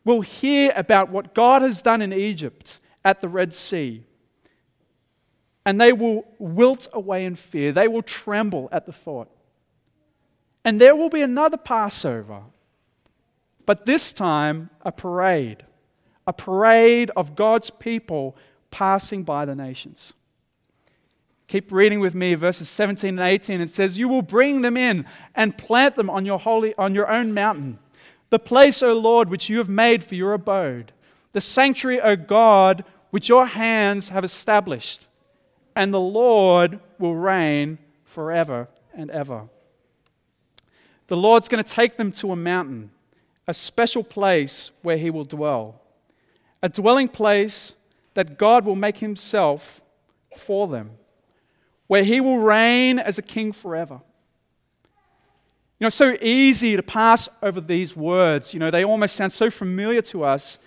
[0.05, 4.03] will hear about what God has done in Egypt at the Red Sea.
[5.65, 7.71] And they will wilt away in fear.
[7.71, 9.29] They will tremble at the thought.
[10.63, 12.43] And there will be another Passover
[13.69, 15.63] but this time, a parade,
[16.25, 18.35] a parade of God's people
[18.71, 20.15] passing by the nations.
[21.47, 23.61] Keep reading with me verses 17 and 18.
[23.61, 25.05] It says, You will bring them in
[25.35, 27.77] and plant them on your, holy, on your own mountain,
[28.31, 30.91] the place, O Lord, which you have made for your abode,
[31.33, 35.05] the sanctuary, O God, which your hands have established.
[35.75, 39.47] And the Lord will reign forever and ever.
[41.05, 42.89] The Lord's going to take them to a mountain
[43.49, 45.81] a special place where he will dwell,
[46.61, 47.73] a dwelling place
[48.13, 49.81] that God will make himself
[50.37, 50.91] for them,
[51.87, 54.01] where he will reign as a king forever.
[55.79, 58.53] You know, it's so easy to pass over these words.
[58.53, 60.59] You know, they almost sound so familiar to us,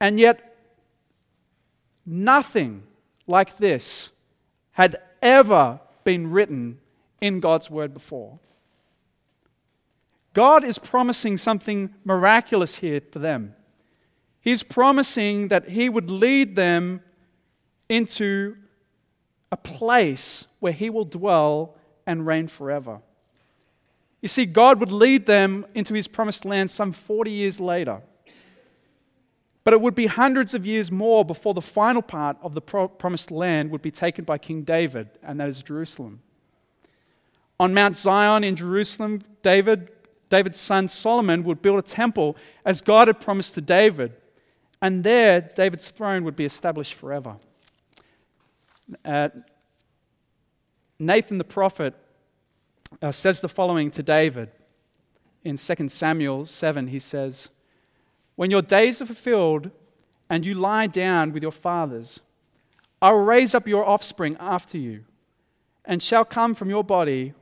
[0.00, 0.56] and yet
[2.06, 2.84] nothing
[3.26, 4.12] like this
[4.70, 6.78] had ever been written
[7.20, 8.38] in God's word before.
[10.34, 13.54] God is promising something miraculous here for them.
[14.40, 17.02] He's promising that He would lead them
[17.88, 18.56] into
[19.50, 21.76] a place where He will dwell
[22.06, 23.00] and reign forever.
[24.20, 28.02] You see, God would lead them into His promised land some 40 years later.
[29.64, 33.30] But it would be hundreds of years more before the final part of the promised
[33.30, 36.22] land would be taken by King David, and that is Jerusalem.
[37.60, 39.90] On Mount Zion in Jerusalem, David
[40.28, 44.12] David's son Solomon would build a temple as God had promised to David.
[44.80, 47.36] And there, David's throne would be established forever.
[49.04, 49.28] Uh,
[50.98, 51.94] Nathan the prophet
[53.02, 54.50] uh, says the following to David
[55.44, 56.88] in 2 Samuel 7.
[56.88, 57.48] He says,
[58.36, 59.70] When your days are fulfilled
[60.28, 62.20] and you lie down with your fathers,
[63.00, 65.04] I will raise up your offspring after you,
[65.84, 67.32] and shall come from your body,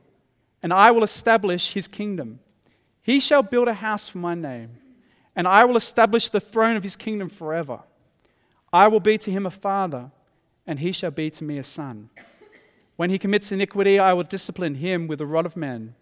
[0.61, 2.39] and I will establish his kingdom.
[3.07, 4.79] He shall build a house for my name,
[5.33, 7.79] and I will establish the throne of his kingdom forever.
[8.73, 10.11] I will be to him a father,
[10.67, 12.09] and he shall be to me a son.
[12.97, 15.95] When he commits iniquity, I will discipline him with the rod of men,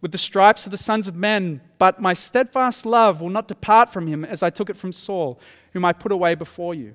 [0.00, 1.60] with the stripes of the sons of men.
[1.76, 5.40] But my steadfast love will not depart from him as I took it from Saul,
[5.72, 6.94] whom I put away before you.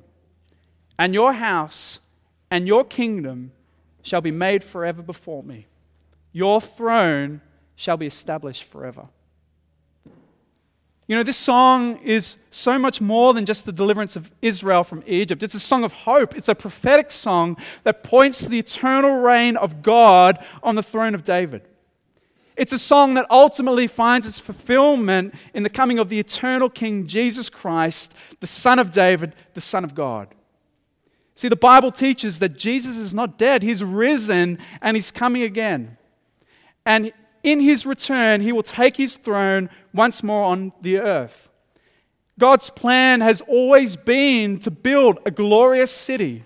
[0.98, 2.00] And your house
[2.50, 3.52] and your kingdom
[4.04, 5.68] shall be made forever before me.
[6.32, 7.42] Your throne
[7.76, 9.10] shall be established forever.
[11.08, 15.04] You know, this song is so much more than just the deliverance of Israel from
[15.06, 15.44] Egypt.
[15.44, 16.36] It's a song of hope.
[16.36, 21.14] It's a prophetic song that points to the eternal reign of God on the throne
[21.14, 21.64] of David.
[22.56, 27.08] It's a song that ultimately finds its fulfillment in the coming of the eternal King
[27.08, 30.28] Jesus Christ, the Son of David, the Son of God.
[31.36, 35.98] See, the Bible teaches that Jesus is not dead, He's risen and He's coming again.
[36.86, 37.12] And
[37.44, 41.50] in his return, he will take his throne once more on the earth.
[42.40, 46.46] God's plan has always been to build a glorious city,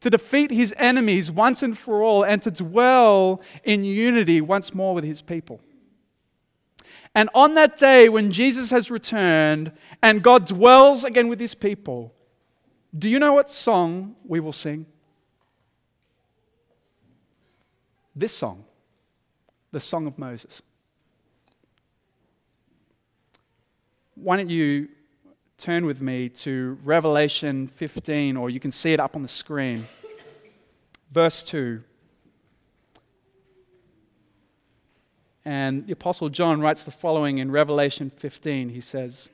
[0.00, 4.94] to defeat his enemies once and for all, and to dwell in unity once more
[4.94, 5.60] with his people.
[7.14, 12.12] And on that day when Jesus has returned and God dwells again with his people,
[12.96, 14.86] do you know what song we will sing?
[18.16, 18.64] This song
[19.74, 20.62] the Song of Moses.
[24.14, 24.88] Why don't you
[25.58, 29.88] turn with me to Revelation 15, or you can see it up on the screen.
[31.10, 31.82] Verse 2.
[35.44, 38.68] And the Apostle John writes the following in Revelation 15.
[38.68, 39.28] He says,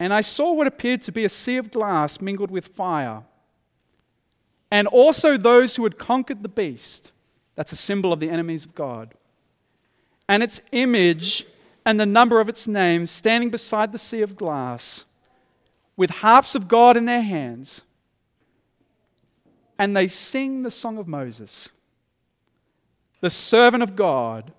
[0.00, 3.22] And I saw what appeared to be a sea of glass mingled with fire
[4.72, 7.11] and also those who had conquered the beast.
[7.54, 9.14] That's a symbol of the enemies of God.
[10.28, 11.46] And its image
[11.84, 15.04] and the number of its name standing beside the sea of glass
[15.96, 17.82] with harps of God in their hands.
[19.78, 21.68] And they sing the song of Moses,
[23.20, 24.52] the servant of God,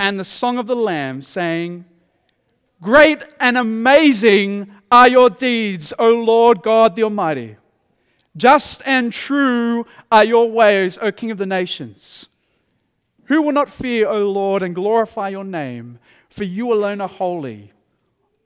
[0.00, 1.84] and the song of the Lamb, saying,
[2.80, 7.56] Great and amazing are your deeds, O Lord God the Almighty.
[8.38, 12.28] Just and true are your ways, O King of the nations.
[13.24, 15.98] Who will not fear, O Lord, and glorify your name?
[16.30, 17.72] For you alone are holy.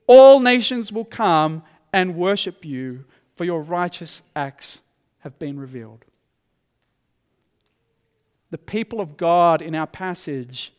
[0.07, 1.63] All nations will come
[1.93, 4.81] and worship you, for your righteous acts
[5.19, 6.03] have been revealed.
[8.49, 10.73] The people of God in our passage,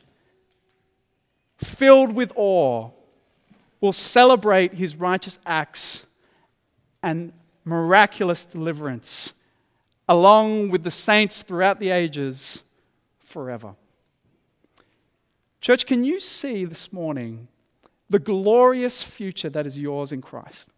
[1.56, 2.90] filled with awe,
[3.80, 6.04] will celebrate his righteous acts
[7.02, 7.32] and
[7.64, 9.34] miraculous deliverance,
[10.08, 12.62] along with the saints throughout the ages,
[13.20, 13.74] forever.
[15.60, 17.48] Church, can you see this morning
[18.10, 20.68] the glorious future that is yours in Christ?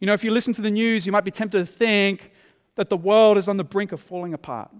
[0.00, 2.32] You know, if you listen to the news, you might be tempted to think
[2.74, 4.70] that the world is on the brink of falling apart.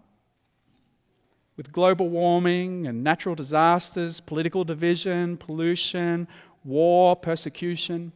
[1.57, 6.27] With global warming and natural disasters, political division, pollution,
[6.65, 8.13] war, persecution.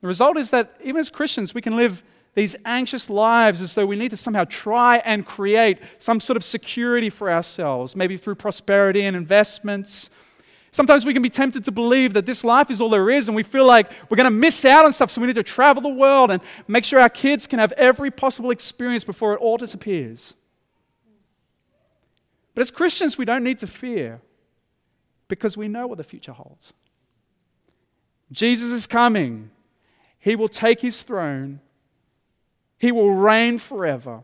[0.00, 2.02] The result is that even as Christians, we can live
[2.34, 6.44] these anxious lives as though we need to somehow try and create some sort of
[6.44, 10.08] security for ourselves, maybe through prosperity and investments.
[10.70, 13.34] Sometimes we can be tempted to believe that this life is all there is, and
[13.34, 15.82] we feel like we're going to miss out on stuff, so we need to travel
[15.82, 19.56] the world and make sure our kids can have every possible experience before it all
[19.56, 20.34] disappears.
[22.54, 24.20] But as Christians, we don't need to fear
[25.26, 26.72] because we know what the future holds.
[28.30, 29.50] Jesus is coming,
[30.18, 31.60] He will take His throne
[32.78, 34.22] he will reign forever.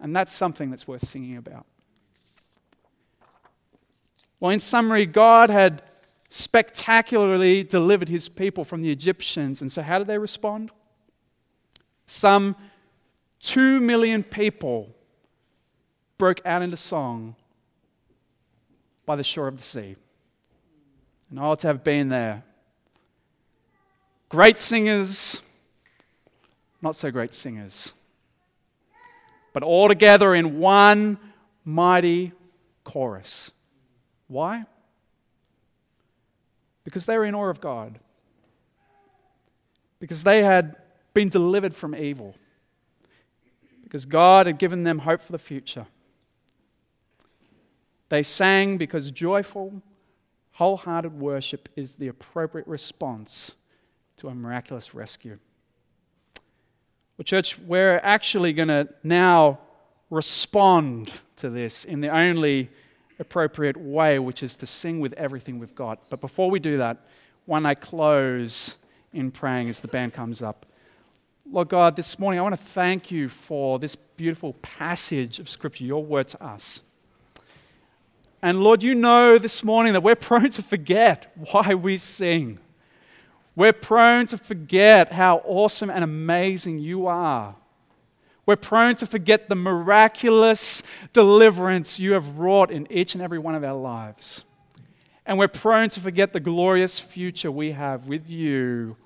[0.00, 1.66] And that's something that's worth singing about.
[4.40, 5.82] Well, in summary, God had
[6.28, 9.60] spectacularly delivered his people from the Egyptians.
[9.60, 10.70] And so, how did they respond?
[12.06, 12.56] Some
[13.40, 14.94] two million people
[16.18, 17.36] broke out into song
[19.04, 19.96] by the shore of the sea.
[21.30, 22.44] And I ought to have been there.
[24.28, 25.40] Great singers,
[26.82, 27.92] not so great singers,
[29.52, 31.18] but all together in one
[31.64, 32.32] mighty
[32.82, 33.52] chorus.
[34.26, 34.64] Why?
[36.82, 37.98] Because they were in awe of God.
[40.00, 40.76] Because they had
[41.14, 42.34] been delivered from evil.
[43.84, 45.86] Because God had given them hope for the future.
[48.08, 49.82] They sang because joyful,
[50.52, 53.54] wholehearted worship is the appropriate response
[54.18, 55.38] to a miraculous rescue.
[57.16, 59.58] Well, church, we're actually going to now
[60.10, 62.70] respond to this in the only
[63.18, 66.10] appropriate way, which is to sing with everything we've got.
[66.10, 66.98] But before we do that,
[67.46, 68.76] when I close
[69.12, 70.66] in praying as the band comes up,
[71.50, 75.84] Lord God, this morning I want to thank you for this beautiful passage of Scripture,
[75.84, 76.82] your word to us.
[78.42, 82.58] And Lord, you know this morning that we're prone to forget why we sing.
[83.56, 87.56] We're prone to forget how awesome and amazing you are.
[88.44, 90.82] We're prone to forget the miraculous
[91.12, 94.44] deliverance you have wrought in each and every one of our lives.
[95.24, 98.96] And we're prone to forget the glorious future we have with you,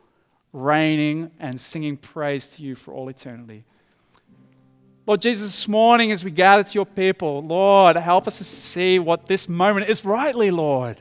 [0.53, 3.64] reigning and singing praise to you for all eternity.
[5.07, 8.98] Lord Jesus, this morning as we gather to your people, Lord, help us to see
[8.98, 11.01] what this moment is rightly, Lord.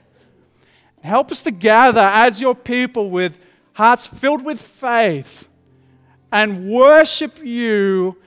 [1.01, 3.37] Help us to gather as your people with
[3.73, 5.47] hearts filled with faith
[6.31, 8.17] and worship you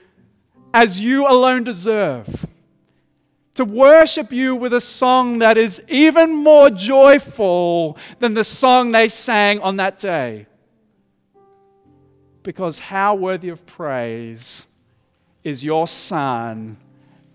[0.73, 2.47] as you alone deserve.
[3.55, 9.09] To worship you with a song that is even more joyful than the song they
[9.09, 10.47] sang on that day.
[12.43, 14.67] Because how worthy of praise
[15.45, 16.79] is your Son,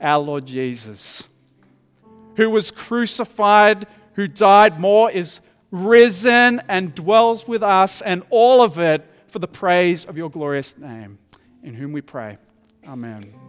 [0.01, 1.27] our Lord Jesus,
[2.35, 3.85] who was crucified
[4.17, 5.39] who died more, is
[5.71, 10.77] risen, and dwells with us, and all of it for the praise of your glorious
[10.77, 11.17] name,
[11.63, 12.37] in whom we pray.
[12.85, 13.46] Amen.